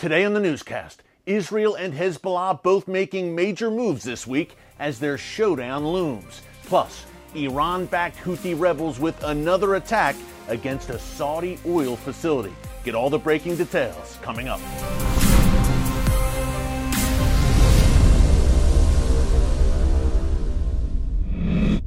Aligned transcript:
Today 0.00 0.24
on 0.24 0.32
the 0.32 0.40
newscast, 0.40 1.02
Israel 1.26 1.74
and 1.74 1.92
Hezbollah 1.92 2.62
both 2.62 2.88
making 2.88 3.34
major 3.34 3.70
moves 3.70 4.02
this 4.02 4.26
week 4.26 4.56
as 4.78 4.98
their 4.98 5.18
showdown 5.18 5.86
looms. 5.86 6.40
Plus, 6.64 7.04
Iran 7.34 7.84
backed 7.84 8.16
Houthi 8.16 8.58
rebels 8.58 8.98
with 8.98 9.22
another 9.24 9.74
attack 9.74 10.16
against 10.48 10.88
a 10.88 10.98
Saudi 10.98 11.58
oil 11.66 11.96
facility. 11.96 12.54
Get 12.82 12.94
all 12.94 13.10
the 13.10 13.18
breaking 13.18 13.56
details 13.56 14.16
coming 14.22 14.48
up. 14.48 14.58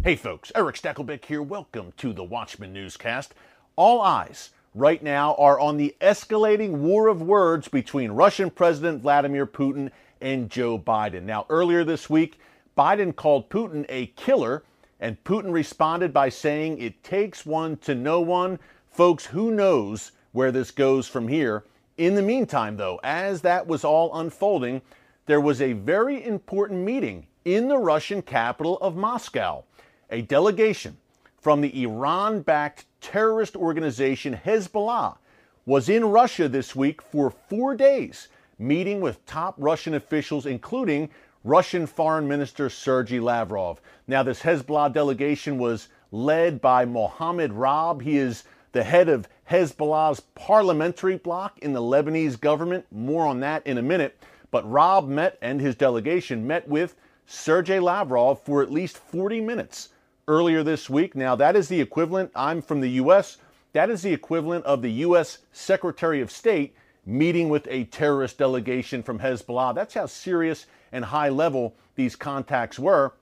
Hey 0.03 0.15
folks, 0.15 0.51
Erick 0.53 0.75
Stakelbeck 0.75 1.25
here. 1.25 1.41
Welcome 1.41 1.93
to 1.97 2.13
the 2.13 2.23
Watchman 2.23 2.73
Newscast. 2.73 3.33
All 3.75 4.01
eyes 4.01 4.51
right 4.75 5.03
now 5.03 5.35
are 5.35 5.59
on 5.59 5.77
the 5.77 5.95
escalating 6.01 6.71
war 6.71 7.07
of 7.07 7.21
words 7.21 7.67
between 7.67 8.11
Russian 8.11 8.49
President 8.49 9.01
Vladimir 9.01 9.45
Putin 9.45 9.91
and 10.21 10.49
Joe 10.49 10.79
Biden. 10.79 11.23
Now, 11.23 11.45
earlier 11.49 11.83
this 11.83 12.09
week, 12.09 12.39
Biden 12.77 13.15
called 13.15 13.49
Putin 13.49 13.85
a 13.89 14.07
killer, 14.07 14.63
and 14.99 15.23
Putin 15.23 15.51
responded 15.51 16.13
by 16.13 16.29
saying, 16.29 16.79
It 16.79 17.03
takes 17.03 17.45
one 17.45 17.77
to 17.77 17.93
know 17.93 18.21
one. 18.21 18.59
Folks, 18.89 19.25
who 19.25 19.51
knows 19.51 20.11
where 20.31 20.51
this 20.51 20.71
goes 20.71 21.07
from 21.07 21.27
here? 21.27 21.63
In 21.97 22.15
the 22.15 22.21
meantime, 22.21 22.77
though, 22.77 22.99
as 23.03 23.41
that 23.41 23.67
was 23.67 23.83
all 23.83 24.17
unfolding, 24.17 24.81
there 25.25 25.41
was 25.41 25.61
a 25.61 25.73
very 25.73 26.25
important 26.25 26.79
meeting 26.79 27.27
in 27.45 27.67
the 27.67 27.77
Russian 27.77 28.21
capital 28.21 28.77
of 28.79 28.95
Moscow 28.95 29.63
a 30.09 30.21
delegation 30.21 30.97
from 31.43 31.59
the 31.59 31.83
Iran 31.83 32.39
backed 32.39 32.85
terrorist 33.01 33.57
organization 33.57 34.39
Hezbollah 34.45 35.17
was 35.65 35.89
in 35.89 36.05
Russia 36.05 36.47
this 36.47 36.73
week 36.73 37.01
for 37.01 37.29
four 37.29 37.75
days, 37.75 38.29
meeting 38.57 39.01
with 39.01 39.25
top 39.25 39.53
Russian 39.57 39.93
officials, 39.93 40.45
including 40.45 41.09
Russian 41.43 41.85
Foreign 41.85 42.29
Minister 42.29 42.69
Sergei 42.69 43.19
Lavrov. 43.19 43.81
Now, 44.07 44.23
this 44.23 44.41
Hezbollah 44.41 44.93
delegation 44.93 45.57
was 45.57 45.89
led 46.13 46.61
by 46.61 46.85
Mohammed 46.85 47.51
Raad. 47.51 48.03
He 48.03 48.15
is 48.15 48.45
the 48.71 48.83
head 48.83 49.09
of 49.09 49.27
Hezbollah's 49.51 50.21
parliamentary 50.35 51.17
bloc 51.17 51.59
in 51.59 51.73
the 51.73 51.81
Lebanese 51.81 52.39
government. 52.39 52.85
More 52.89 53.27
on 53.27 53.41
that 53.41 53.67
in 53.67 53.77
a 53.77 53.81
minute. 53.81 54.17
But 54.49 54.71
Raad 54.71 55.09
met 55.09 55.37
and 55.41 55.59
his 55.59 55.75
delegation 55.75 56.47
met 56.47 56.69
with 56.69 56.95
Sergei 57.25 57.81
Lavrov 57.81 58.41
for 58.41 58.61
at 58.61 58.71
least 58.71 58.97
40 58.97 59.41
minutes 59.41 59.89
earlier 60.27 60.63
this 60.63 60.89
week. 60.89 61.15
Now, 61.15 61.35
that 61.35 61.55
is 61.55 61.67
the 61.67 61.81
equivalent, 61.81 62.31
I'm 62.35 62.61
from 62.61 62.81
the 62.81 62.89
U.S., 62.91 63.37
that 63.73 63.89
is 63.89 64.03
the 64.03 64.13
equivalent 64.13 64.65
of 64.65 64.81
the 64.81 64.91
U.S. 64.91 65.39
Secretary 65.51 66.21
of 66.21 66.29
State 66.31 66.75
meeting 67.05 67.49
with 67.49 67.67
a 67.69 67.85
terrorist 67.85 68.37
delegation 68.37 69.03
from 69.03 69.19
Hezbollah. 69.19 69.75
That's 69.75 69.95
how 69.95 70.05
serious 70.05 70.67
and 70.91 71.05
high 71.05 71.29
level 71.29 71.75
these 71.95 72.15
contacts 72.15 72.79
were. 72.79 73.13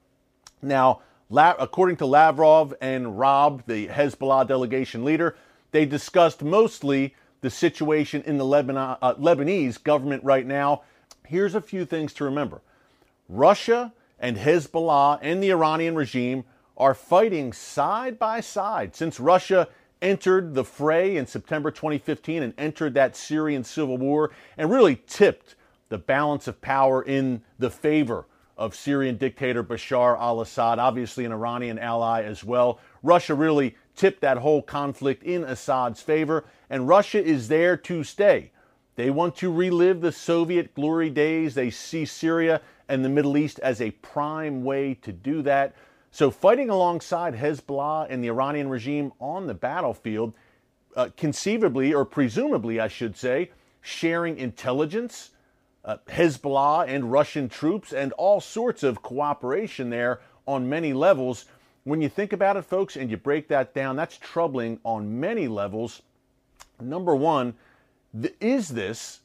Now, 0.62 1.02
according 1.32 1.98
to 1.98 2.06
Lavrov 2.06 2.74
and 2.82 3.18
Rob, 3.18 3.64
the 3.66 3.88
Hezbollah 3.88 4.48
delegation 4.48 5.04
leader, 5.04 5.36
they 5.72 5.86
discussed 5.86 6.44
mostly 6.44 7.16
the 7.42 7.50
situation 7.50 8.22
in 8.26 8.38
the 8.38 8.46
Lebanon, 8.46 8.98
uh, 9.02 9.16
Lebanese 9.16 9.82
government 9.82 10.24
right 10.24 10.46
now. 10.46 10.84
Here's 11.26 11.56
a 11.56 11.62
few 11.62 11.86
things 11.86 12.14
to 12.16 12.26
remember 12.26 12.62
Russia 13.30 13.94
and 14.20 14.38
Hezbollah 14.38 15.20
and 15.22 15.42
the 15.42 15.50
Iranian 15.50 15.96
regime 15.96 16.44
are 16.82 16.96
fighting 16.96 17.54
side 17.54 18.18
by 18.18 18.42
side 18.42 18.96
since 18.96 19.20
Russia 19.20 19.68
entered 20.02 20.56
the 20.56 20.64
fray 20.64 21.16
in 21.16 21.28
September 21.28 21.70
2015 21.70 22.42
and 22.42 22.56
entered 22.58 22.96
that 22.96 23.16
Syrian 23.16 23.64
civil 23.64 24.00
war 24.00 24.32
and 24.58 24.72
really 24.72 24.96
tipped 25.06 25.54
the 25.90 26.00
balance 26.00 26.48
of 26.48 26.60
power 26.60 27.04
in 27.04 27.44
the 27.60 27.70
favor 27.70 28.26
of 28.58 28.74
Syrian 28.74 29.18
dictator 29.18 29.64
Bashar 29.64 30.20
al 30.20 30.42
Assad, 30.42 30.80
obviously 30.80 31.24
an 31.24 31.32
Iranian 31.32 31.78
ally 31.78 32.24
as 32.24 32.44
well. 32.44 32.80
Russia 33.04 33.36
really 33.36 33.76
tipped 33.96 34.22
that 34.22 34.38
whole 34.38 34.64
conflict 34.64 35.22
in 35.22 35.44
Assad's 35.44 36.02
favor, 36.02 36.46
and 36.68 36.88
Russia 36.88 37.24
is 37.24 37.48
there 37.48 37.78
to 37.78 38.04
stay. 38.04 38.50
They 38.96 39.12
want 39.12 39.36
to 39.38 39.52
relive 39.52 40.02
the 40.02 40.12
Soviet 40.12 40.74
glory 40.74 41.12
days. 41.12 41.54
They 41.54 41.70
see 41.70 42.06
Syria 42.06 42.60
and 42.90 43.06
the 43.06 43.10
Middle 43.10 43.38
East 43.38 43.60
as 43.60 43.82
a 43.82 43.92
prime 43.92 44.64
way 44.64 44.96
to 44.96 45.12
do 45.12 45.44
that. 45.44 45.76
So, 46.14 46.30
fighting 46.30 46.70
alongside 46.70 47.36
Hezbollah 47.36 48.08
and 48.10 48.22
the 48.22 48.28
Iranian 48.28 48.70
regime 48.70 49.14
on 49.20 49.48
the 49.48 49.54
battlefield, 49.54 50.34
uh, 50.96 51.08
conceivably, 51.16 51.94
or 51.94 52.04
presumably, 52.04 52.82
I 52.82 52.90
should 52.90 53.16
say, 53.16 53.52
sharing 53.80 54.38
intelligence, 54.38 55.32
uh, 55.86 55.98
Hezbollah 56.10 56.88
and 56.90 57.12
Russian 57.12 57.48
troops, 57.48 57.94
and 57.94 58.12
all 58.14 58.42
sorts 58.42 58.84
of 58.84 59.02
cooperation 59.02 59.90
there 59.90 60.20
on 60.46 60.68
many 60.68 60.92
levels. 60.92 61.46
When 61.86 62.02
you 62.02 62.10
think 62.10 62.34
about 62.34 62.58
it, 62.58 62.64
folks, 62.64 62.98
and 62.98 63.10
you 63.10 63.16
break 63.16 63.48
that 63.48 63.74
down, 63.74 63.96
that's 63.96 64.18
troubling 64.18 64.82
on 64.84 65.18
many 65.18 65.48
levels. 65.48 66.02
Number 66.82 67.16
one, 67.16 67.54
th- 68.22 68.36
is 68.42 68.70
this 68.70 69.22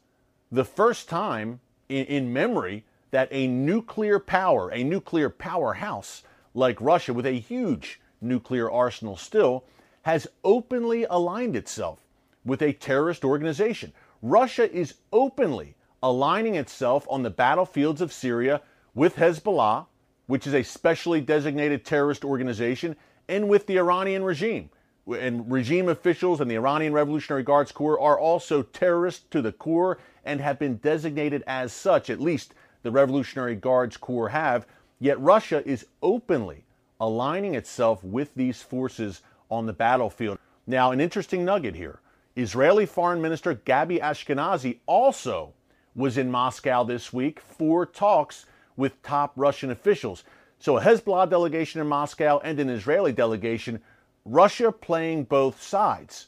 the 0.53 0.65
first 0.65 1.09
time 1.09 1.59
in, 1.89 2.07
in 2.07 2.33
memory 2.33 2.85
that 3.11 3.29
a 3.33 3.49
nuclear 3.49 4.21
power, 4.21 4.71
a 4.71 4.85
nuclear 4.85 5.29
powerhouse, 5.29 6.23
like 6.57 6.81
Russia, 6.81 7.13
with 7.13 7.27
a 7.27 7.39
huge 7.39 8.01
nuclear 8.21 8.71
arsenal 8.71 9.17
still, 9.17 9.65
has 10.03 10.27
openly 10.43 11.05
aligned 11.11 11.55
itself 11.55 12.01
with 12.45 12.63
a 12.63 12.73
terrorist 12.73 13.25
organization. 13.25 13.93
Russia 14.23 14.73
is 14.75 14.95
openly 15.13 15.77
aligning 16.03 16.55
itself 16.55 17.07
on 17.11 17.23
the 17.23 17.31
battlefields 17.31 18.01
of 18.01 18.13
Syria 18.13 18.63
with 18.95 19.17
Hezbollah, 19.17 19.87
which 20.27 20.47
is 20.47 20.55
a 20.55 20.63
specially 20.63 21.21
designated 21.21 21.85
terrorist 21.85 22.25
organization, 22.25 22.97
and 23.29 23.49
with 23.49 23.67
the 23.67 23.79
Iranian 23.79 24.25
regime. 24.25 24.71
And 25.07 25.51
regime 25.51 25.89
officials 25.89 26.41
and 26.41 26.51
the 26.51 26.57
Iranian 26.57 26.93
Revolutionary 26.93 27.43
Guards 27.43 27.71
Corps 27.71 28.01
are 28.01 28.19
also 28.19 28.63
terrorists 28.63 29.25
to 29.31 29.43
the 29.43 29.53
core 29.53 29.99
and 30.25 30.41
have 30.41 30.59
been 30.59 30.79
designated 30.79 31.45
as 31.47 31.73
such, 31.73 32.11
at 32.11 32.21
least 32.21 32.55
the 32.83 32.91
Revolutionary 32.91 33.55
Guards 33.55 33.97
Corps 33.97 34.31
have. 34.31 34.67
Yet 34.99 35.21
Russia 35.21 35.63
is 35.67 35.87
openly 36.03 36.65
aligning 37.01 37.55
itself 37.55 38.03
with 38.03 38.35
these 38.35 38.63
forces 38.63 39.21
on 39.51 39.67
the 39.67 39.73
battlefield. 39.73 40.39
Now, 40.67 40.91
an 40.91 41.01
interesting 41.01 41.45
nugget 41.45 41.75
here 41.75 42.01
Israeli 42.35 42.87
Foreign 42.87 43.23
Minister 43.23 43.55
Gabi 43.55 44.01
Ashkenazi 44.01 44.79
also 44.87 45.55
was 45.95 46.19
in 46.19 46.31
Moscow 46.31 46.85
this 46.85 47.13
week 47.13 47.41
for 47.41 47.87
talks 47.87 48.47
with 48.77 49.03
top 49.03 49.33
Russian 49.37 49.71
officials. 49.71 50.25
So, 50.59 50.79
a 50.79 50.81
Hezbollah 50.81 51.29
delegation 51.29 51.81
in 51.81 51.87
Moscow 51.87 52.41
and 52.43 52.59
an 52.59 52.69
Israeli 52.69 53.13
delegation, 53.13 53.81
Russia 54.25 54.73
playing 54.73 55.25
both 55.25 55.63
sides. 55.63 56.27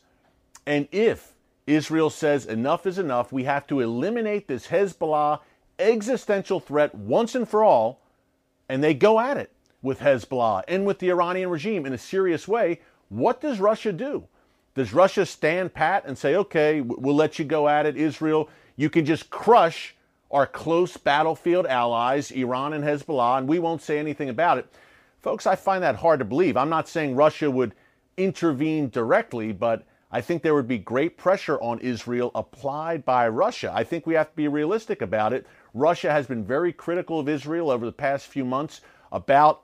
And 0.66 0.86
if 0.92 1.34
Israel 1.66 2.10
says 2.10 2.46
enough 2.46 2.86
is 2.86 2.98
enough, 2.98 3.32
we 3.32 3.44
have 3.44 3.66
to 3.66 3.80
eliminate 3.80 4.48
this 4.48 4.66
Hezbollah 4.66 5.40
existential 5.78 6.60
threat 6.60 6.94
once 6.94 7.34
and 7.34 7.48
for 7.48 7.64
all, 7.64 8.00
and 8.68 8.82
they 8.82 8.94
go 8.94 9.18
at 9.20 9.36
it 9.36 9.52
with 9.82 10.00
Hezbollah 10.00 10.64
and 10.68 10.86
with 10.86 10.98
the 10.98 11.10
Iranian 11.10 11.50
regime 11.50 11.86
in 11.86 11.92
a 11.92 11.98
serious 11.98 12.46
way, 12.46 12.80
what 13.08 13.40
does 13.40 13.60
Russia 13.60 13.92
do? 13.92 14.26
Does 14.74 14.92
Russia 14.92 15.26
stand 15.26 15.74
pat 15.74 16.04
and 16.06 16.16
say, 16.16 16.36
okay, 16.36 16.80
we'll 16.80 17.14
let 17.14 17.38
you 17.38 17.44
go 17.44 17.68
at 17.68 17.86
it, 17.86 17.96
Israel? 17.96 18.48
You 18.76 18.90
can 18.90 19.04
just 19.04 19.30
crush 19.30 19.96
our 20.30 20.46
close 20.46 20.96
battlefield 20.96 21.66
allies, 21.66 22.30
Iran 22.30 22.74
and 22.74 22.84
Hezbollah, 22.84 23.38
and 23.38 23.48
we 23.48 23.58
won't 23.58 23.82
say 23.82 23.98
anything 23.98 24.28
about 24.28 24.58
it. 24.58 24.66
Folks, 25.18 25.46
I 25.46 25.56
find 25.56 25.82
that 25.82 25.96
hard 25.96 26.20
to 26.20 26.24
believe. 26.24 26.56
I'm 26.56 26.68
not 26.68 26.88
saying 26.88 27.16
Russia 27.16 27.50
would 27.50 27.74
intervene 28.16 28.90
directly, 28.90 29.52
but 29.52 29.84
I 30.10 30.20
think 30.20 30.42
there 30.42 30.54
would 30.54 30.68
be 30.68 30.78
great 30.78 31.16
pressure 31.16 31.60
on 31.60 31.80
Israel 31.80 32.30
applied 32.34 33.04
by 33.04 33.28
Russia. 33.28 33.72
I 33.74 33.84
think 33.84 34.06
we 34.06 34.14
have 34.14 34.30
to 34.30 34.36
be 34.36 34.48
realistic 34.48 35.02
about 35.02 35.32
it. 35.32 35.46
Russia 35.74 36.10
has 36.10 36.26
been 36.26 36.44
very 36.44 36.72
critical 36.72 37.20
of 37.20 37.28
Israel 37.28 37.70
over 37.70 37.84
the 37.86 37.92
past 37.92 38.26
few 38.26 38.44
months 38.44 38.80
about 39.12 39.62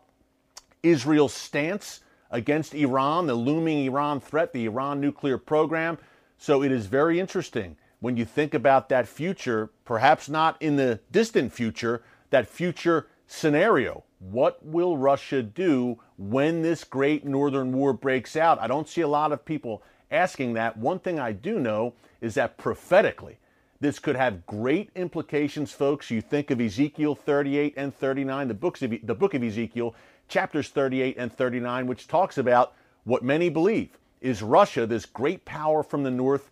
Israel's 0.83 1.33
stance 1.33 2.01
against 2.31 2.75
Iran, 2.75 3.27
the 3.27 3.35
looming 3.35 3.85
Iran 3.87 4.21
threat, 4.21 4.53
the 4.53 4.67
Iran 4.67 5.01
nuclear 5.01 5.39
program. 5.39 5.99
So 6.37 6.63
it 6.63 6.73
is 6.73 6.87
very 6.87 7.21
interesting 7.21 7.77
when 8.01 8.17
you 8.17 8.25
think 8.25 8.53
about 8.53 8.89
that 8.91 9.09
future, 9.09 9.71
perhaps 9.85 10.29
not 10.29 10.61
in 10.61 10.77
the 10.77 11.01
distant 11.11 11.53
future, 11.53 12.03
that 12.31 12.47
future 12.47 13.07
scenario. 13.27 14.05
What 14.19 14.65
will 14.65 14.97
Russia 14.97 15.43
do 15.43 16.01
when 16.19 16.63
this 16.63 16.85
great 16.85 17.25
northern 17.25 17.73
war 17.73 17.93
breaks 17.93 18.37
out? 18.37 18.61
I 18.61 18.67
don't 18.67 18.89
see 18.89 19.01
a 19.01 19.09
lot 19.09 19.33
of 19.33 19.45
people 19.45 19.83
asking 20.11 20.55
that. 20.55 20.77
One 20.77 20.99
thing 20.99 21.19
I 21.19 21.33
do 21.33 21.59
know 21.59 21.95
is 22.21 22.35
that 22.35 22.59
prophetically, 22.59 23.39
this 23.85 23.99
could 23.99 24.17
have 24.17 24.47
great 24.47 24.89
implications, 24.95 25.71
folks. 25.71 26.11
You 26.11 26.23
think 26.23 26.51
of 26.51 26.59
Ezekiel 26.59 27.15
38 27.15 27.75
and 27.77 27.95
39, 27.95 28.49
the 28.49 28.55
books 28.55 28.81
of 28.81 28.95
the 29.03 29.15
book 29.15 29.35
of 29.35 29.43
Ezekiel, 29.43 29.95
chapters 30.27 30.71
38 30.71 31.17
and 31.19 31.31
39, 31.31 31.87
which 31.87 32.09
talks 32.09 32.39
about 32.39 32.73
what 33.05 33.23
many 33.23 33.51
believe 33.51 33.99
is 34.23 34.43
Russia, 34.43 34.87
this 34.87 35.05
great 35.05 35.45
power 35.45 35.83
from 35.83 36.03
the 36.03 36.11
north, 36.11 36.51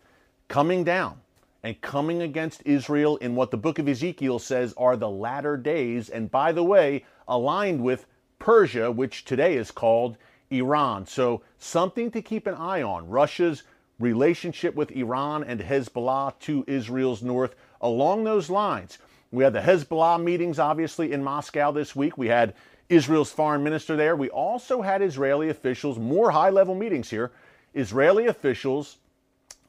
coming 0.49 0.85
down 0.85 1.23
and 1.63 1.81
coming 1.81 2.21
against 2.21 2.61
Israel 2.67 3.17
in 3.17 3.35
what 3.35 3.51
the 3.51 3.57
book 3.57 3.79
of 3.79 3.89
Ezekiel 3.89 4.39
says 4.39 4.75
are 4.77 4.95
the 4.95 5.09
latter 5.09 5.57
days, 5.57 6.11
and 6.11 6.31
by 6.31 6.53
the 6.53 6.63
way, 6.63 7.03
aligned 7.27 7.83
with 7.83 8.05
Persia, 8.41 8.91
which 8.91 9.25
today 9.25 9.57
is 9.57 9.71
called 9.71 10.19
Iran. 10.51 11.07
So, 11.07 11.41
something 11.57 12.11
to 12.11 12.21
keep 12.21 12.47
an 12.47 12.57
eye 12.57 12.83
on. 12.83 13.09
Russia's 13.09 13.63
relationship 13.99 14.75
with 14.75 14.91
Iran 14.93 15.45
and 15.45 15.61
Hezbollah 15.61 16.39
to 16.41 16.65
Israel's 16.67 17.23
north. 17.23 17.55
Along 17.81 18.25
those 18.25 18.51
lines, 18.51 18.99
we 19.31 19.45
had 19.45 19.53
the 19.53 19.61
Hezbollah 19.61 20.23
meetings, 20.23 20.59
obviously, 20.59 21.13
in 21.13 21.23
Moscow 21.23 21.71
this 21.71 21.97
week. 21.97 22.19
We 22.19 22.29
had 22.29 22.55
Israel's 22.89 23.33
foreign 23.33 23.65
minister 23.65 23.97
there. 23.97 24.15
We 24.15 24.29
also 24.29 24.83
had 24.83 25.03
Israeli 25.03 25.49
officials, 25.49 25.99
more 25.99 26.31
high 26.31 26.51
level 26.51 26.75
meetings 26.75 27.11
here. 27.11 27.33
Israeli 27.75 28.27
officials, 28.27 28.99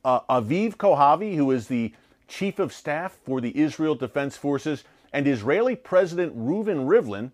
uh, 0.04 0.20
Aviv 0.30 0.76
Kochavi, 0.76 1.36
who 1.36 1.52
is 1.52 1.68
the 1.68 1.94
chief 2.28 2.60
of 2.60 2.74
staff 2.74 3.18
for 3.24 3.40
the 3.40 3.58
Israel 3.58 3.96
Defense 3.96 4.36
Forces, 4.36 4.84
and 5.14 5.28
Israeli 5.28 5.76
President 5.76 6.36
Reuven 6.38 6.88
Rivlin, 6.88 7.32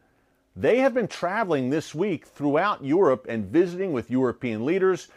they 0.56 0.80
have 0.80 0.94
been 0.94 1.07
traveling 1.07 1.69
this 1.69 1.95
week 1.95 2.25
throughout 2.25 2.83
Europe 2.83 3.25
and 3.30 3.45
visiting 3.45 3.94
with 3.94 4.12
European 4.12 4.65
leaders 4.65 5.07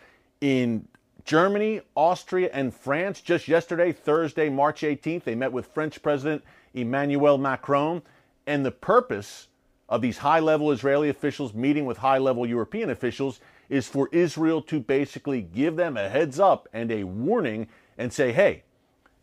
in 0.40 0.86
Germany, 1.24 1.80
Austria, 1.94 2.50
and 2.52 2.74
France. 2.74 3.20
Just 3.20 3.48
yesterday, 3.48 3.92
Thursday, 3.92 4.48
March 4.48 4.82
18th, 4.82 5.24
they 5.24 5.34
met 5.34 5.52
with 5.52 5.66
French 5.66 6.02
President 6.02 6.42
Emmanuel 6.74 7.38
Macron. 7.38 8.02
And 8.46 8.66
the 8.66 8.70
purpose 8.70 9.48
of 9.88 10.02
these 10.02 10.18
high 10.18 10.40
level 10.40 10.72
Israeli 10.72 11.08
officials 11.08 11.54
meeting 11.54 11.84
with 11.84 11.98
high 11.98 12.18
level 12.18 12.46
European 12.46 12.90
officials 12.90 13.40
is 13.68 13.86
for 13.86 14.08
Israel 14.10 14.62
to 14.62 14.80
basically 14.80 15.42
give 15.42 15.76
them 15.76 15.96
a 15.96 16.08
heads 16.08 16.40
up 16.40 16.68
and 16.72 16.90
a 16.90 17.04
warning 17.04 17.68
and 17.98 18.12
say, 18.12 18.32
hey, 18.32 18.64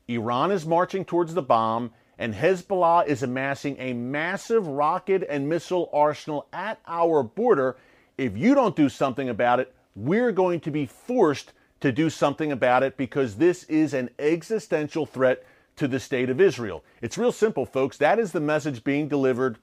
Iran 0.08 0.52
is 0.52 0.66
marching 0.66 1.06
towards 1.06 1.34
the 1.34 1.42
bomb 1.42 1.92
and 2.18 2.34
Hezbollah 2.34 3.08
is 3.08 3.24
amassing 3.24 3.78
a 3.80 3.94
massive 3.94 4.68
rocket 4.68 5.26
and 5.30 5.48
missile 5.48 5.90
arsenal 5.94 6.48
at 6.52 6.80
our 6.88 7.24
border. 7.24 7.78
If 8.18 8.38
you 8.38 8.54
don't 8.54 8.76
do 8.76 8.90
something 8.90 9.30
about 9.30 9.60
it, 9.60 9.74
we're 9.96 10.32
going 10.32 10.60
to 10.62 10.72
be 10.72 10.86
forced 10.86 11.54
to 11.82 11.92
do 11.92 12.10
something 12.10 12.52
about 12.52 12.84
it 12.84 12.98
because 12.98 13.36
this 13.36 13.64
is 13.66 13.94
an 13.94 14.10
existential 14.20 15.06
threat 15.06 15.44
to 15.78 15.88
the 15.88 16.00
state 16.00 16.30
of 16.30 16.42
Israel. 16.42 16.84
It's 17.02 17.18
real 17.18 17.32
simple, 17.32 17.66
folks. 17.66 17.98
That 17.98 18.20
is 18.20 18.32
the 18.32 18.42
message 18.42 18.84
being 18.84 19.08
delivered 19.08 19.58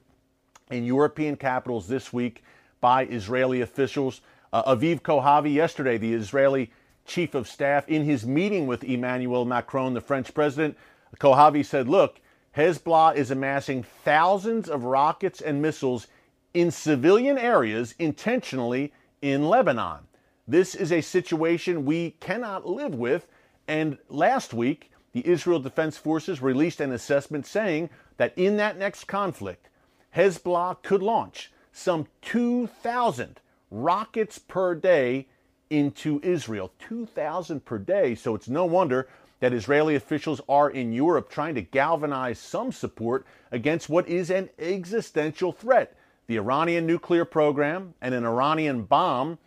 in 0.71 0.83
European 0.83 1.35
capitals 1.35 1.87
this 1.87 2.11
week 2.11 2.43
by 2.81 3.05
Israeli 3.05 3.61
officials. 3.61 4.21
Uh, 4.51 4.75
Aviv 4.75 5.01
Kochavi, 5.01 5.53
yesterday, 5.53 5.97
the 5.97 6.13
Israeli 6.13 6.71
chief 7.05 7.35
of 7.35 7.47
staff, 7.47 7.87
in 7.87 8.03
his 8.03 8.25
meeting 8.25 8.67
with 8.67 8.83
Emmanuel 8.83 9.45
Macron, 9.45 9.93
the 9.93 10.01
French 10.01 10.33
president, 10.33 10.77
Kochavi 11.19 11.65
said, 11.65 11.87
Look, 11.87 12.19
Hezbollah 12.55 13.15
is 13.15 13.29
amassing 13.29 13.83
thousands 13.83 14.67
of 14.67 14.83
rockets 14.83 15.41
and 15.41 15.61
missiles 15.61 16.07
in 16.53 16.71
civilian 16.71 17.37
areas 17.37 17.93
intentionally 17.99 18.91
in 19.21 19.47
Lebanon. 19.47 20.06
This 20.47 20.75
is 20.75 20.91
a 20.91 21.01
situation 21.01 21.85
we 21.85 22.11
cannot 22.19 22.65
live 22.65 22.95
with. 22.95 23.27
And 23.67 23.97
last 24.07 24.53
week, 24.53 24.91
the 25.11 25.27
Israel 25.27 25.59
Defense 25.59 25.97
Forces 25.97 26.41
released 26.41 26.79
an 26.79 26.93
assessment 26.93 27.45
saying 27.45 27.89
that 28.15 28.33
in 28.37 28.57
that 28.57 28.77
next 28.77 29.05
conflict, 29.05 29.69
Hezbollah 30.15 30.81
could 30.83 31.03
launch 31.03 31.51
some 31.71 32.07
2,000 32.21 33.41
rockets 33.69 34.39
per 34.39 34.73
day 34.73 35.27
into 35.69 36.21
Israel. 36.23 36.71
2,000 36.79 37.65
per 37.65 37.77
day. 37.77 38.15
So 38.15 38.33
it's 38.33 38.47
no 38.47 38.65
wonder 38.65 39.09
that 39.39 39.53
Israeli 39.53 39.95
officials 39.95 40.41
are 40.47 40.69
in 40.69 40.93
Europe 40.93 41.29
trying 41.29 41.55
to 41.55 41.61
galvanize 41.61 42.39
some 42.39 42.71
support 42.71 43.25
against 43.51 43.89
what 43.89 44.07
is 44.07 44.29
an 44.29 44.49
existential 44.57 45.51
threat 45.51 45.95
the 46.27 46.37
Iranian 46.37 46.85
nuclear 46.85 47.23
program 47.23 47.93
and 48.01 48.13
an 48.13 48.25
Iranian 48.25 48.83
bomb 48.83 49.37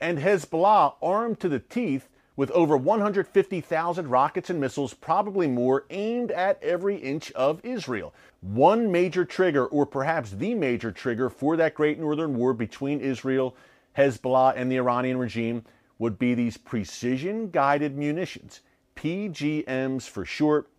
and 0.00 0.18
Hezbollah 0.18 0.94
armed 1.02 1.40
to 1.40 1.48
the 1.48 1.58
teeth 1.58 2.08
with 2.36 2.50
over 2.52 2.76
150,000 2.76 4.08
rockets 4.08 4.48
and 4.48 4.58
missiles, 4.58 4.94
probably 4.94 5.46
more, 5.46 5.84
aimed 5.90 6.30
at 6.30 6.62
every 6.62 6.96
inch 6.96 7.30
of 7.32 7.62
Israel. 7.62 8.14
One 8.40 8.90
major 8.90 9.26
trigger, 9.26 9.66
or 9.66 9.84
perhaps 9.84 10.30
the 10.30 10.54
major 10.54 10.90
trigger, 10.90 11.28
for 11.28 11.56
that 11.58 11.74
great 11.74 11.98
northern 11.98 12.34
war 12.34 12.54
between 12.54 13.00
Israel, 13.00 13.54
Hezbollah, 13.96 14.54
and 14.56 14.72
the 14.72 14.78
Iranian 14.78 15.18
regime 15.18 15.64
would 15.98 16.18
be 16.18 16.32
these 16.32 16.56
precision 16.56 17.50
guided 17.50 17.98
munitions, 17.98 18.60
PGMs 18.96 20.08
for 20.08 20.24
short. 20.24 20.70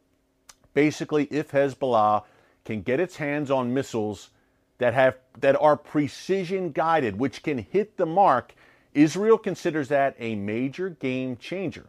Basically, 0.74 1.26
if 1.26 1.52
Hezbollah 1.52 2.24
can 2.66 2.82
get 2.82 3.00
its 3.00 3.18
hands 3.18 3.52
on 3.52 3.74
missiles 3.74 4.30
that 4.80 4.96
have 4.96 5.18
that 5.40 5.56
are 5.62 5.78
precision 5.78 6.72
guided, 6.72 7.20
which 7.20 7.44
can 7.44 7.60
hit 7.60 7.98
the 7.98 8.06
mark 8.08 8.56
Israel 8.94 9.38
considers 9.38 9.88
that 9.90 10.16
a 10.20 10.36
major 10.36 10.90
game 10.90 11.38
changer. 11.38 11.88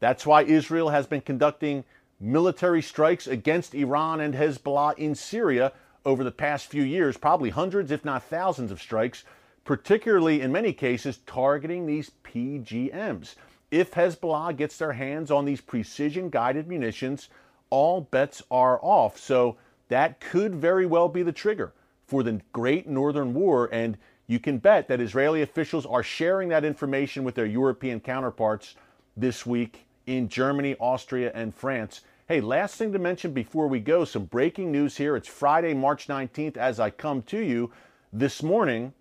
That's 0.00 0.26
why 0.26 0.42
Israel 0.42 0.90
has 0.90 1.06
been 1.06 1.20
conducting 1.20 1.84
military 2.20 2.82
strikes 2.82 3.26
against 3.26 3.74
Iran 3.74 4.20
and 4.20 4.34
Hezbollah 4.34 4.98
in 4.98 5.14
Syria 5.14 5.72
over 6.04 6.24
the 6.24 6.30
past 6.30 6.66
few 6.66 6.82
years, 6.82 7.16
probably 7.16 7.50
hundreds, 7.50 7.90
if 7.90 8.04
not 8.04 8.24
thousands, 8.24 8.70
of 8.70 8.80
strikes, 8.80 9.24
particularly 9.64 10.40
in 10.40 10.52
many 10.52 10.72
cases 10.72 11.18
targeting 11.26 11.86
these 11.86 12.10
PGMs. 12.24 13.34
If 13.70 13.92
Hezbollah 13.92 14.56
gets 14.56 14.76
their 14.76 14.92
hands 14.92 15.30
on 15.30 15.44
these 15.44 15.60
precision 15.60 16.28
guided 16.28 16.68
munitions, 16.68 17.28
all 17.70 18.02
bets 18.02 18.42
are 18.50 18.78
off. 18.82 19.18
So 19.18 19.56
that 19.88 20.20
could 20.20 20.54
very 20.54 20.84
well 20.84 21.08
be 21.08 21.22
the 21.22 21.32
trigger 21.32 21.72
for 22.06 22.22
the 22.22 22.40
Great 22.52 22.88
Northern 22.88 23.32
War. 23.32 23.68
And 23.72 23.96
you 24.26 24.38
can 24.38 24.58
bet 24.58 24.88
that 24.88 25.00
Israeli 25.00 25.42
officials 25.42 25.86
are 25.86 26.02
sharing 26.02 26.48
that 26.50 26.64
information 26.64 27.24
with 27.24 27.34
their 27.34 27.46
European 27.46 28.00
counterparts 28.00 28.74
this 29.16 29.44
week 29.44 29.86
in 30.06 30.28
Germany, 30.28 30.76
Austria, 30.78 31.30
and 31.34 31.54
France. 31.54 32.02
Hey, 32.28 32.40
last 32.40 32.76
thing 32.76 32.92
to 32.92 32.98
mention 32.98 33.32
before 33.32 33.66
we 33.66 33.80
go 33.80 34.04
some 34.04 34.24
breaking 34.24 34.72
news 34.72 34.96
here. 34.96 35.16
It's 35.16 35.28
Friday, 35.28 35.74
March 35.74 36.06
19th, 36.06 36.56
as 36.56 36.80
I 36.80 36.90
come 36.90 37.22
to 37.22 37.38
you. 37.38 37.70
This 38.12 38.42
morning, 38.42 38.92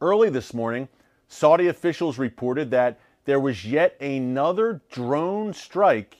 early 0.00 0.30
this 0.30 0.52
morning, 0.52 0.88
Saudi 1.28 1.68
officials 1.68 2.18
reported 2.18 2.70
that 2.70 2.98
there 3.24 3.40
was 3.40 3.64
yet 3.64 3.96
another 4.00 4.82
drone 4.90 5.54
strike 5.54 6.18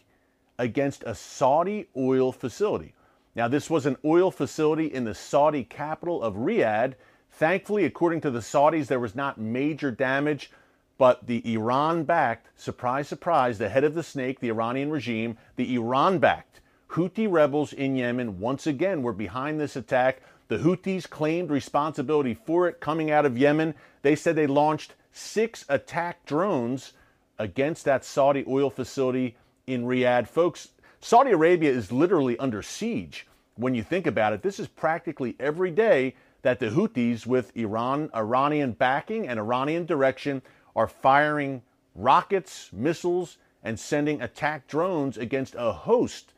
against 0.58 1.02
a 1.04 1.14
Saudi 1.14 1.88
oil 1.96 2.32
facility. 2.32 2.94
Now, 3.36 3.48
this 3.48 3.68
was 3.68 3.84
an 3.84 3.96
oil 4.04 4.30
facility 4.30 4.86
in 4.86 5.04
the 5.04 5.14
Saudi 5.14 5.64
capital 5.64 6.22
of 6.22 6.34
Riyadh 6.34 6.94
Thankfully, 7.36 7.84
according 7.84 8.20
to 8.22 8.30
the 8.30 8.40
Saudis, 8.40 8.86
there 8.86 9.00
was 9.00 9.14
not 9.14 9.38
major 9.38 9.90
damage, 9.90 10.50
but 10.98 11.26
the 11.26 11.42
Iran 11.52 12.04
backed, 12.04 12.48
surprise, 12.56 13.08
surprise, 13.08 13.58
the 13.58 13.68
head 13.68 13.84
of 13.84 13.94
the 13.94 14.02
snake, 14.02 14.40
the 14.40 14.50
Iranian 14.50 14.90
regime, 14.90 15.36
the 15.56 15.74
Iran 15.74 16.18
backed 16.18 16.54
Houthi 16.94 17.26
rebels 17.28 17.72
in 17.72 17.96
Yemen 17.96 18.38
once 18.38 18.68
again 18.68 19.02
were 19.02 19.12
behind 19.12 19.58
this 19.58 19.74
attack. 19.74 20.22
The 20.46 20.58
Houthis 20.58 21.10
claimed 21.10 21.50
responsibility 21.50 22.34
for 22.34 22.68
it 22.68 22.78
coming 22.78 23.10
out 23.10 23.26
of 23.26 23.36
Yemen. 23.36 23.74
They 24.02 24.14
said 24.14 24.36
they 24.36 24.46
launched 24.46 24.94
six 25.10 25.64
attack 25.68 26.24
drones 26.24 26.92
against 27.36 27.84
that 27.84 28.04
Saudi 28.04 28.44
oil 28.46 28.70
facility 28.70 29.36
in 29.66 29.84
Riyadh. 29.84 30.28
Folks, 30.28 30.68
Saudi 31.00 31.32
Arabia 31.32 31.72
is 31.72 31.90
literally 31.90 32.38
under 32.38 32.62
siege 32.62 33.26
when 33.56 33.74
you 33.74 33.82
think 33.82 34.06
about 34.06 34.32
it. 34.32 34.42
This 34.42 34.60
is 34.60 34.68
practically 34.68 35.34
every 35.40 35.72
day 35.72 36.14
that 36.44 36.60
the 36.60 36.68
Houthis, 36.68 37.26
with 37.26 37.56
Iran, 37.56 38.10
Iranian 38.14 38.72
backing 38.72 39.26
and 39.26 39.40
Iranian 39.40 39.86
direction, 39.86 40.42
are 40.76 40.86
firing 40.86 41.62
rockets, 41.94 42.68
missiles, 42.70 43.38
and 43.62 43.80
sending 43.80 44.20
attack 44.20 44.68
drones 44.68 45.16
against 45.16 45.54
a 45.56 45.72
host 45.72 46.34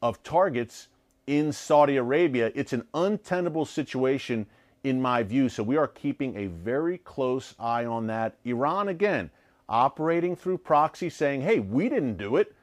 of 0.00 0.22
targets 0.22 0.88
in 1.26 1.52
Saudi 1.52 1.96
Arabia. 1.96 2.50
It's 2.54 2.72
an 2.72 2.86
untenable 2.94 3.66
situation, 3.66 4.46
in 4.82 5.02
my 5.02 5.22
view. 5.22 5.50
So 5.50 5.62
we 5.62 5.76
are 5.76 5.88
keeping 5.88 6.36
a 6.36 6.46
very 6.46 6.96
close 6.96 7.54
eye 7.58 7.84
on 7.84 8.06
that. 8.06 8.36
Iran, 8.46 8.88
again, 8.88 9.30
operating 9.68 10.36
through 10.36 10.56
proxy, 10.56 11.10
saying, 11.10 11.42
hey, 11.42 11.60
we 11.60 11.90
didn't 11.90 12.16
do 12.16 12.36
it, 12.36 12.54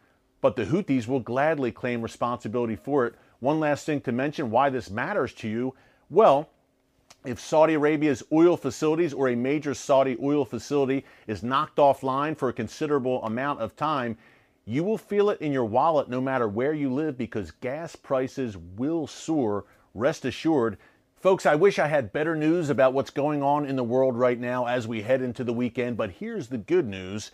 but 0.42 0.56
the 0.56 0.66
Houthis 0.66 1.08
will 1.08 1.20
gladly 1.20 1.72
claim 1.72 2.02
responsibility 2.02 2.76
for 2.76 3.06
it. 3.06 3.14
One 3.40 3.60
last 3.60 3.86
thing 3.86 4.02
to 4.02 4.12
mention 4.12 4.50
why 4.50 4.72
this 4.72 4.90
matters 4.90 5.32
to 5.36 5.48
you. 5.48 5.76
Well, 6.10 6.50
if 7.26 7.40
Saudi 7.40 7.74
Arabia's 7.74 8.24
oil 8.32 8.56
facilities 8.56 9.14
or 9.14 9.30
a 9.30 9.36
major 9.36 9.74
Saudi 9.74 10.18
oil 10.22 10.46
facility 10.46 11.04
is 11.28 11.44
knocked 11.44 11.78
offline 11.78 12.38
for 12.38 12.50
a 12.50 12.54
considerable 12.54 13.24
amount 13.24 13.60
of 13.60 13.76
time, 13.76 14.18
you 14.66 14.84
will 14.84 14.98
feel 14.98 15.30
it 15.30 15.42
in 15.42 15.52
your 15.52 15.66
wallet 15.66 16.10
no 16.10 16.22
matter 16.22 16.48
where 16.48 16.74
you 16.74 16.94
live 16.94 17.18
because 17.18 17.52
gas 17.52 17.96
prices 17.96 18.58
will 18.58 19.08
soar. 19.08 19.66
Rest 19.94 20.26
assured. 20.26 20.78
Folks, 21.16 21.46
I 21.46 21.56
wish 21.56 21.80
I 21.80 21.88
had 21.88 22.14
better 22.14 22.36
news 22.36 22.70
about 22.70 22.94
what's 22.94 23.10
going 23.10 23.42
on 23.42 23.66
in 23.66 23.76
the 23.76 23.84
world 23.84 24.16
right 24.16 24.40
now 24.40 24.68
as 24.68 24.88
we 24.88 25.02
head 25.02 25.22
into 25.22 25.44
the 25.44 25.54
weekend, 25.54 25.98
but 25.98 26.12
here's 26.12 26.48
the 26.48 26.58
good 26.58 26.86
news 26.86 27.32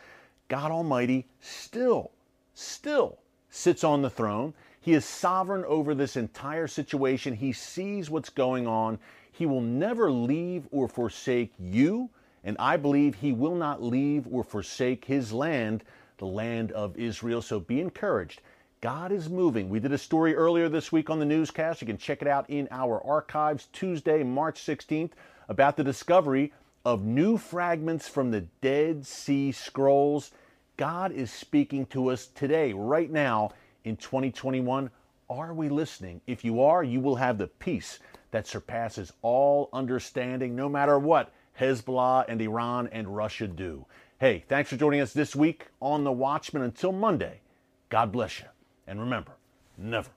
God 0.48 0.72
Almighty 0.72 1.28
still, 1.42 2.12
still 2.54 3.18
sits 3.50 3.84
on 3.84 4.02
the 4.02 4.10
throne. 4.10 4.54
He 4.80 4.94
is 4.94 5.06
sovereign 5.06 5.66
over 5.66 5.96
this 5.96 6.16
entire 6.16 6.68
situation. 6.68 7.34
He 7.34 7.52
sees 7.52 8.10
what's 8.10 8.30
going 8.30 8.68
on. 8.68 9.00
He 9.34 9.48
will 9.48 9.62
never 9.62 10.12
leave 10.12 10.68
or 10.72 10.88
forsake 10.88 11.54
you. 11.60 12.12
And 12.44 12.56
I 12.60 12.78
believe 12.78 13.16
he 13.16 13.32
will 13.34 13.56
not 13.56 13.82
leave 13.82 14.28
or 14.30 14.44
forsake 14.44 15.06
his 15.06 15.34
land, 15.34 15.84
the 16.20 16.26
land 16.26 16.72
of 16.72 16.96
Israel. 16.98 17.42
So 17.42 17.60
be 17.60 17.82
encouraged. 17.82 18.42
God 18.80 19.12
is 19.12 19.30
moving. 19.30 19.70
We 19.70 19.80
did 19.80 19.92
a 19.92 19.98
story 19.98 20.36
earlier 20.36 20.70
this 20.70 20.92
week 20.92 21.10
on 21.10 21.18
the 21.18 21.26
newscast. 21.26 21.82
You 21.82 21.88
can 21.88 21.98
check 21.98 22.22
it 22.22 22.28
out 22.28 22.48
in 22.50 22.68
our 22.70 23.02
archives 23.04 23.70
Tuesday, 23.74 24.24
March 24.24 24.62
16th, 24.62 25.12
about 25.50 25.78
the 25.78 25.84
discovery 25.84 26.54
of 26.86 27.06
new 27.06 27.38
fragments 27.38 28.08
from 28.08 28.30
the 28.30 28.42
Dead 28.62 29.06
Sea 29.06 29.52
Scrolls. 29.52 30.32
God 30.78 31.12
is 31.12 31.32
speaking 31.32 31.86
to 31.88 32.12
us 32.12 32.28
today, 32.28 32.74
right 32.74 33.10
now 33.10 33.52
in 33.86 33.96
2021. 33.96 34.92
Are 35.30 35.54
we 35.54 35.70
listening? 35.70 36.22
If 36.28 36.44
you 36.44 36.62
are, 36.62 36.84
you 36.84 37.00
will 37.00 37.16
have 37.16 37.38
the 37.38 37.48
peace 37.48 38.00
that 38.34 38.48
surpasses 38.48 39.14
all 39.22 39.70
understanding, 39.72 40.56
no 40.56 40.68
matter 40.68 40.98
what 40.98 41.32
Hezbollah 41.60 42.26
and 42.28 42.42
Iran 42.42 42.90
and 42.92 43.16
Russia 43.16 43.48
do. 43.48 43.86
Hey, 44.20 44.44
thanks 44.48 44.72
for 44.72 44.76
joining 44.76 45.02
us 45.02 45.14
this 45.14 45.36
week 45.36 45.68
on 45.80 46.04
The 46.04 46.12
Watchman. 46.12 46.64
Until 46.64 46.92
Monday, 46.92 47.42
God 47.90 48.12
bless 48.12 48.40
you. 48.40 48.48
And 48.88 49.00
remember, 49.00 49.34
never 49.78 50.10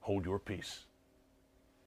hold 0.00 0.24
your 0.24 0.38
peace. 0.38 0.84